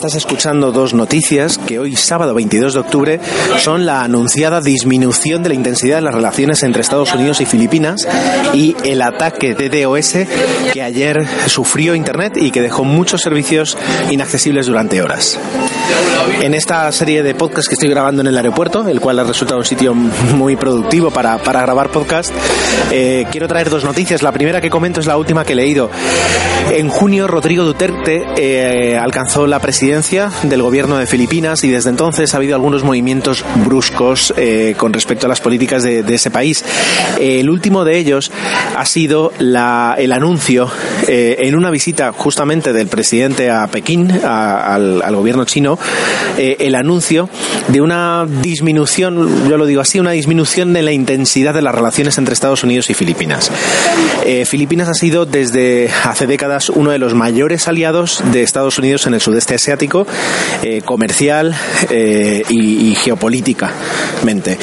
[0.00, 3.20] Estás escuchando dos noticias que hoy, sábado 22 de octubre,
[3.58, 8.08] son la anunciada disminución de la intensidad de las relaciones entre Estados Unidos y Filipinas
[8.54, 10.14] y el ataque de DOS
[10.72, 13.76] que ayer sufrió Internet y que dejó muchos servicios
[14.10, 15.38] inaccesibles durante horas.
[16.40, 19.58] En esta serie de podcasts que estoy grabando en el aeropuerto, el cual ha resultado
[19.58, 22.32] un sitio muy productivo para, para grabar podcast,
[22.90, 24.22] eh, quiero traer dos noticias.
[24.22, 25.90] La primera que comento es la última que he leído.
[26.70, 29.89] En junio, Rodrigo Duterte eh, alcanzó la presidencia
[30.42, 35.26] del gobierno de Filipinas y desde entonces ha habido algunos movimientos bruscos eh, con respecto
[35.26, 36.64] a las políticas de, de ese país.
[37.18, 38.30] el último de ellos
[38.76, 40.70] ha sido la, el anuncio
[41.06, 45.78] en una visita justamente del presidente a Pekín, a, al, al gobierno chino,
[46.38, 47.28] eh, el anuncio
[47.68, 52.18] de una disminución, yo lo digo así, una disminución de la intensidad de las relaciones
[52.18, 53.50] entre Estados Unidos y Filipinas.
[54.24, 59.06] Eh, Filipinas ha sido desde hace décadas uno de los mayores aliados de Estados Unidos
[59.06, 59.54] en el sudeste
[60.62, 61.54] eh, comercial
[61.88, 64.58] eh, y, y, geopolíticamente.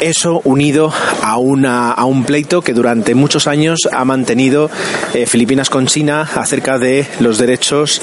[0.00, 4.68] Eso unido a, una, a un pleito que durante muchos años ha mantenido
[5.14, 8.02] eh, Filipinas con China acerca de los derechos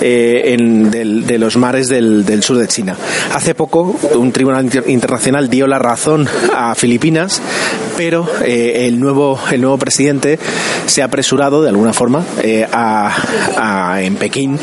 [0.00, 2.96] en, del, de los mares del, sur de China.
[3.32, 7.40] Hace poco un tribunal internacional dio la razón a Filipinas,
[7.96, 10.38] pero eh, el, nuevo, el nuevo presidente
[10.86, 14.58] se ha apresurado de alguna forma eh, a, en Pekín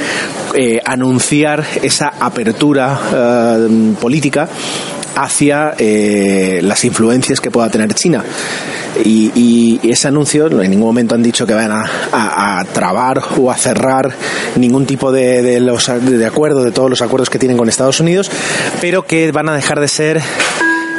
[0.54, 4.48] eh, anunciar esa apertura eh, política
[5.16, 8.24] hacia eh, las influencias que pueda tener China.
[9.04, 13.52] Y, ese anuncio en ningún momento han dicho que van a, a, a trabar o
[13.52, 14.12] a cerrar
[14.56, 18.00] ningún tipo de, de, los, de acuerdo, de todos los acuerdos que tienen con Estados
[18.00, 18.30] Unidos,
[18.80, 20.22] pero que van a dejar de ser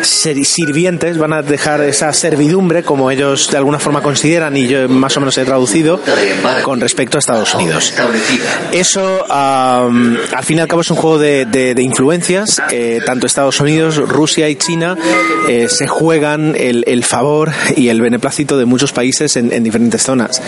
[0.03, 5.17] sirvientes van a dejar esa servidumbre como ellos de alguna forma consideran y yo más
[5.17, 6.01] o menos he traducido
[6.64, 7.95] con respecto a Estados Unidos.
[8.73, 12.61] Eso al fin y al cabo es un juego de, influencias.
[12.70, 14.96] Eh, tanto Estados Unidos Rusia y China
[15.48, 20.02] eh, se juegan el, el, favor y el beneplácito de muchos países en, en diferentes
[20.02, 20.40] zonas.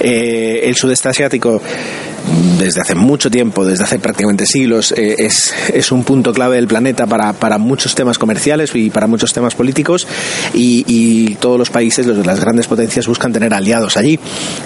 [0.00, 1.62] Eh, el sudeste asiático
[2.58, 6.66] desde hace mucho tiempo, desde hace prácticamente siglos, eh, es, es, un punto clave del
[6.66, 10.06] planeta para, para, muchos temas comerciales y para muchos temas políticos
[10.54, 14.18] y, y todos los países, los, las grandes potencias buscan tener aliados allí.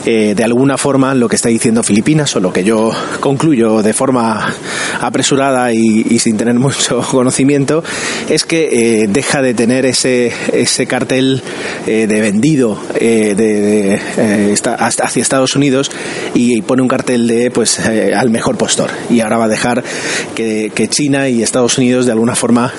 [0.06, 3.92] Eh, de alguna forma, lo que está diciendo Filipinas o lo que yo concluyo de
[3.92, 4.54] forma
[5.00, 7.82] apresurada y, y sin tener mucho conocimiento
[8.28, 11.42] es que eh, deja de tener ese, ese cartel
[11.88, 14.00] de vendido de, de,
[14.78, 15.90] hacia Estados Unidos
[16.34, 19.82] y pone un cartel de pues eh, al mejor postor y ahora va a dejar
[20.34, 22.72] que, China y Estados Unidos de alguna forma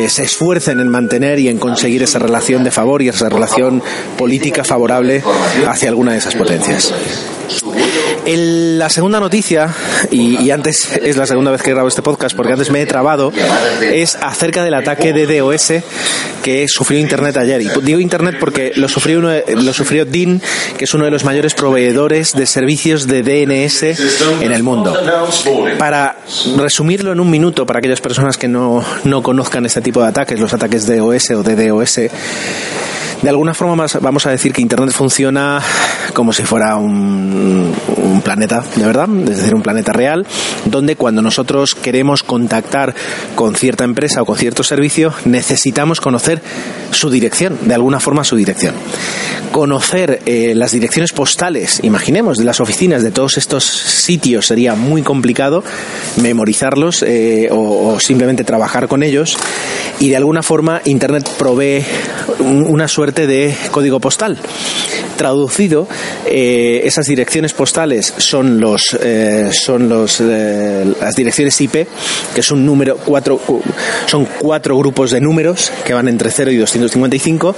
[0.00, 3.82] eh, se esfuercen en mantener y en conseguir esa relación de favor y esa relación
[4.18, 5.22] política favorable
[5.68, 6.92] hacia alguna de esas potencias.
[8.26, 9.74] El, la segunda noticia,
[10.10, 13.32] y, antes es la segunda vez que grabo este podcast porque antes me he trabado,
[13.82, 15.72] es acerca del ataque de DOS
[16.42, 17.60] que sufrió Internet ayer.
[17.62, 20.40] Y digo Internet porque lo sufrió, uno, lo sufrió DIN,
[20.76, 23.82] que es uno de los mayores proveedores de servicios de DNS
[24.40, 24.96] en el mundo.
[25.78, 26.16] Para
[26.56, 30.40] resumirlo en un minuto, para aquellas personas que no, no conozcan este tipo de ataques,
[30.40, 32.00] los ataques DOS o DDoS,
[33.24, 35.58] de alguna forma vamos a decir que Internet funciona
[36.12, 37.72] como si fuera un,
[38.22, 40.26] planeta de verdad, es decir, un planeta real,
[40.66, 42.94] donde cuando nosotros queremos contactar
[43.34, 46.42] con cierta empresa o con cierto servicio, necesitamos conocer
[46.90, 48.74] su dirección, de alguna forma su dirección.
[49.52, 55.02] Conocer eh, las direcciones postales, imaginemos, de las oficinas de todos estos sitios sería muy
[55.02, 55.64] complicado,
[56.20, 59.36] memorizarlos eh, o, o simplemente trabajar con ellos
[60.00, 61.84] y de alguna forma Internet provee
[62.40, 64.36] una suerte de código postal.
[65.16, 65.86] Traducido,
[66.26, 71.86] eh, esas direcciones postales son los eh, son los eh, las direcciones IP,
[72.34, 73.40] que es un número cuatro
[74.06, 77.54] son cuatro grupos de números que van entre 0 y 255,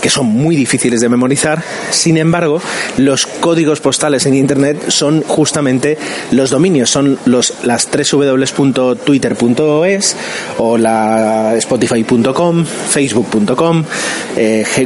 [0.00, 1.62] que son muy difíciles de memorizar.
[1.90, 2.60] Sin embargo,
[2.98, 5.98] los códigos postales en internet son justamente
[6.30, 10.16] los dominios, son los las www.twitter.es
[10.58, 13.84] o la spotify.com, facebook.com,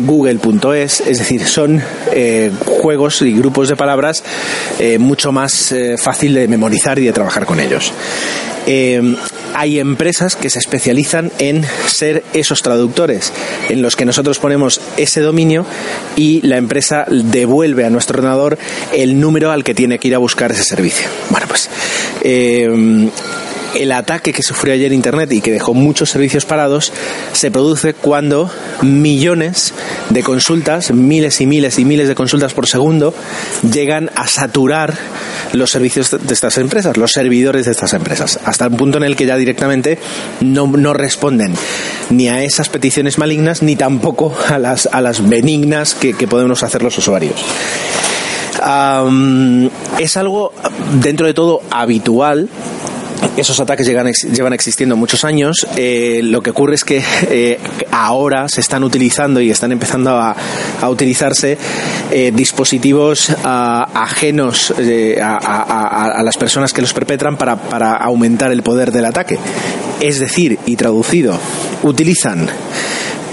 [0.02, 1.82] google.es, es decir, son
[2.14, 4.22] eh, juegos y grupos de palabras
[4.78, 7.92] eh, mucho más eh, fácil de memorizar y de trabajar con ellos.
[9.56, 13.32] Hay empresas que se especializan en ser esos traductores,
[13.68, 15.66] en los que nosotros ponemos ese dominio
[16.16, 18.58] y la empresa devuelve a nuestro ordenador
[18.92, 21.06] el número al que tiene que ir a buscar ese servicio.
[21.30, 21.68] Bueno, pues
[23.74, 26.92] el ataque que sufrió ayer Internet y que dejó muchos servicios parados
[27.32, 28.50] se produce cuando
[28.82, 29.74] millones
[30.10, 33.14] de consultas, miles y miles y miles de consultas por segundo,
[33.72, 34.94] llegan a saturar
[35.52, 39.16] los servicios de estas empresas, los servidores de estas empresas, hasta el punto en el
[39.16, 39.98] que ya directamente
[40.40, 41.54] no, no responden
[42.10, 46.82] ni a esas peticiones malignas ni tampoco a las, a las benignas que, podemos hacer
[46.82, 47.34] los usuarios.
[49.98, 50.52] Es algo
[51.02, 52.48] dentro de todo habitual
[53.36, 55.66] esos ataques llevan existiendo muchos años.
[55.76, 57.58] Eh, lo que ocurre es que eh,
[57.94, 60.34] ahora se están utilizando y están empezando a,
[60.80, 61.56] a utilizarse
[62.10, 67.94] eh, dispositivos uh, ajenos eh, a, a, a, las personas que los perpetran para, para
[67.96, 69.38] aumentar el poder del ataque.
[70.00, 71.38] Es decir, y traducido,
[71.82, 72.48] utilizan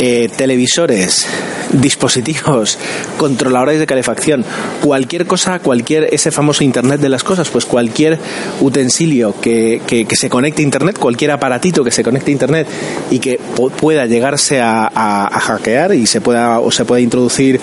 [0.03, 1.27] eh, televisores,
[1.74, 2.80] dispositivos,
[3.18, 4.44] controladores de calefacción,
[4.81, 8.18] cualquier cosa, cualquier, ese famoso Internet de las cosas, pues cualquier
[8.62, 12.68] utensilio que, que, que se conecte a Internet, cualquier aparatito que se conecte a Internet
[13.12, 13.39] y que
[13.80, 17.59] pueda llegarse a, hackear y se pueda, o se pueda introducir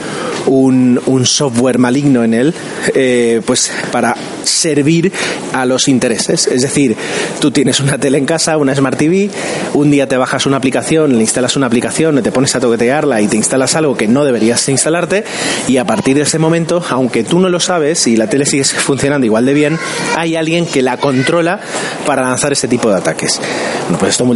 [0.46, 2.54] un, un software maligno en él,
[2.94, 4.14] eh, pues para
[4.44, 5.12] servir
[5.52, 6.46] a los intereses.
[6.46, 6.96] Es decir,
[7.40, 9.30] tú tienes una tele en casa, una Smart TV,
[9.74, 13.26] un día te bajas una aplicación, le instalas una aplicación, te pones a toquetearla y
[13.26, 15.24] te instalas algo que no deberías instalarte
[15.66, 18.64] y a partir de ese momento, aunque tú no lo sabes y la tele sigue
[18.64, 19.78] funcionando igual de bien,
[20.14, 21.58] hay alguien que la controla
[22.04, 23.40] para lanzar ese tipo de ataques.
[23.84, 24.26] Bueno, pues esto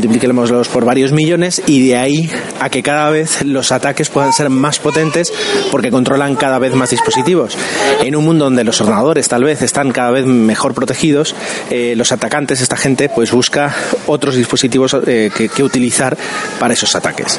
[0.72, 2.30] por varios millones y de ahí
[2.60, 5.30] a que cada vez los ataques puedan ser más potentes
[5.70, 7.58] porque controlan cada vez más dispositivos.
[8.00, 11.34] En un mundo donde los ordenadores tal vez están cada vez mejor protegidos,
[11.68, 13.74] eh, los atacantes, esta gente, pues busca
[14.06, 16.16] otros dispositivos eh, que, que utilizar
[16.58, 17.38] para esos ataques.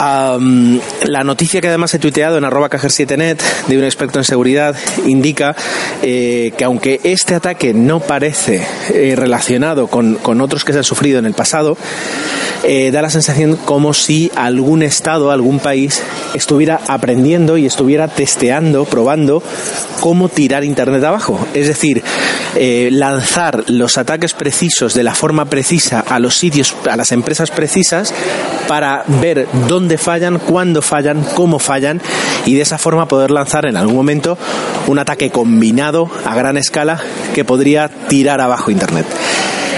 [0.00, 4.74] Um, la noticia que además he tuiteado en arroba cajer7net de un experto en seguridad
[5.06, 5.54] indica
[6.02, 11.20] eh, que aunque este ataque no parece eh, relacionado con, otros que se han sufrido
[11.20, 11.76] en el pasado,
[12.64, 16.02] eh, da la sensación como si algún estado, algún país
[16.34, 19.42] estuviera aprendiendo y estuviera testeando, probando
[20.00, 21.38] cómo tirar Internet abajo.
[21.54, 22.02] Es decir,
[22.56, 27.50] eh, lanzar los ataques precisos de la forma precisa a los sitios, a las empresas
[27.50, 28.14] precisas
[28.68, 32.00] para ver dónde fallan, cuándo fallan, cómo fallan
[32.46, 34.38] y de esa forma poder lanzar en algún momento
[34.86, 37.00] un ataque combinado a gran escala
[37.34, 39.06] que podría tirar abajo Internet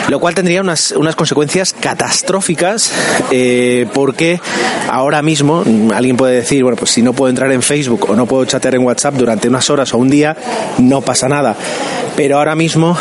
[0.09, 2.93] lo cual tendría unas, unas consecuencias catastróficas
[3.31, 4.41] eh, porque
[4.89, 5.65] ahora mismo
[5.95, 8.75] alguien puede decir, bueno, pues si no puedo entrar en Facebook o no puedo chatear
[8.75, 10.37] en WhatsApp durante unas horas o un día,
[10.79, 11.57] no pasa nada.
[12.17, 12.97] Pero ahora mismo,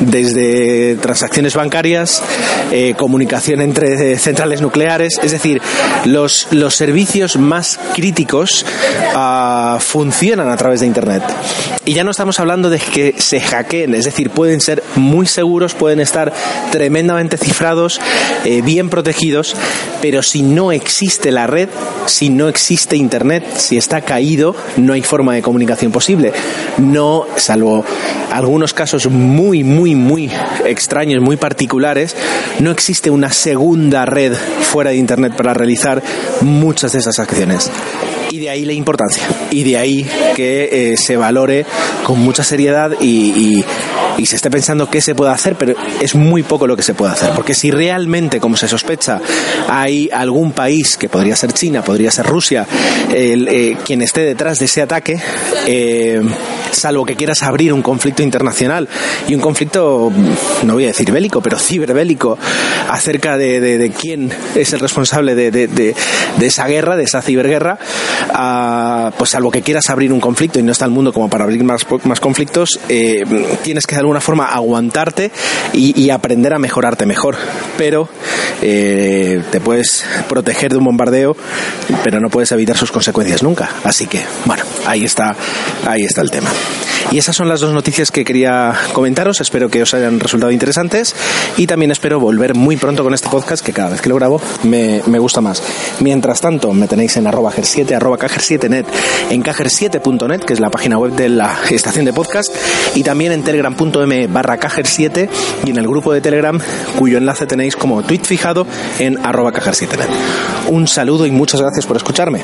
[0.00, 2.20] desde transacciones bancarias,
[2.72, 5.62] eh, comunicación entre centrales nucleares, es decir,
[6.04, 8.66] los, los servicios más críticos
[9.14, 11.22] uh, funcionan a través de Internet.
[11.84, 15.74] Y ya no estamos hablando de que se hackeen, es decir, pueden ser muy seguros,
[15.74, 16.32] pueden estar
[16.70, 18.00] tremendamente cifrados,
[18.44, 19.54] eh, bien protegidos,
[20.02, 21.68] pero si no existe la red,
[22.06, 26.32] si no existe Internet, si está caído, no hay forma de comunicación posible.
[26.78, 27.84] No, salvo
[28.32, 30.30] algunos casos muy, muy, muy
[30.64, 32.14] extraños, muy particulares,
[32.60, 36.02] no existe una segunda red fuera de Internet para realizar
[36.42, 37.70] muchas de esas acciones.
[38.30, 39.22] Y de ahí la importancia.
[39.50, 41.64] Y de ahí que eh, se valore
[42.04, 43.64] con mucha seriedad y, y,
[44.18, 46.94] y, se esté pensando qué se puede hacer, pero es muy poco lo que se
[46.94, 47.30] puede hacer.
[47.34, 49.20] Porque si realmente, como se sospecha,
[49.68, 52.66] hay algún país, que podría ser China, podría ser Rusia,
[53.14, 55.20] el, eh, quien esté detrás de ese ataque,
[55.66, 56.20] eh,
[56.76, 58.88] salvo que quieras abrir un conflicto internacional
[59.28, 60.12] y un conflicto,
[60.64, 62.38] no voy a decir bélico, pero ciberbélico,
[62.88, 65.94] acerca de, quién es el responsable de, de,
[66.40, 67.78] esa guerra, de esa ciberguerra,
[68.32, 71.44] uh, pues salvo que quieras abrir un conflicto y no está el mundo como para
[71.44, 73.24] abrir más, más conflictos, eh,
[73.62, 75.30] tienes que de alguna forma aguantarte
[75.72, 77.36] y, y aprender a mejorarte mejor.
[77.76, 78.08] Pero
[78.62, 81.36] eh, te puedes proteger de un bombardeo,
[82.02, 83.70] pero no puedes evitar sus consecuencias nunca.
[83.84, 85.36] Así que, bueno, ahí está,
[85.86, 86.50] ahí está el tema.
[87.12, 89.40] Y esas son las dos noticias que quería comentaros.
[89.40, 91.14] Espero que os hayan resultado interesantes
[91.56, 94.40] y también espero volver muy pronto con este podcast que cada vez que lo grabo
[94.64, 95.62] me, me gusta más.
[96.00, 98.86] Mientras tanto, me tenéis en arroba cajer7, arroba cajer7net,
[99.30, 102.52] en cajer7.net, que es la página web de la estación de podcast,
[102.94, 105.28] y también en telegram.m barra cajer7
[105.64, 106.58] y en el grupo de Telegram
[106.98, 108.66] cuyo enlace tenéis como tweet fijado
[108.98, 110.08] en arroba cajer7net.
[110.68, 112.42] Un saludo y muchas gracias por escucharme.